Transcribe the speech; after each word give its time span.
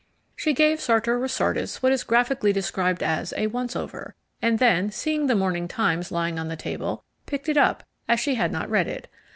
She 0.35 0.53
gave 0.53 0.81
Sartor 0.81 1.19
Resartus 1.19 1.83
what 1.83 1.91
is 1.91 2.03
graphically 2.03 2.51
described 2.51 3.03
as 3.03 3.35
a 3.37 3.45
"once 3.45 3.75
over," 3.75 4.15
and 4.41 4.57
then 4.57 4.89
seeing 4.89 5.27
the 5.27 5.35
morning 5.35 5.67
Times 5.67 6.11
lying 6.11 6.39
on 6.39 6.47
the 6.47 6.55
table, 6.55 7.03
picked 7.27 7.47
it 7.47 7.55
up, 7.55 7.83
as 8.07 8.19
she 8.19 8.33
had 8.33 8.51
not 8.51 8.67
read 8.67 8.87
it. 8.87 9.07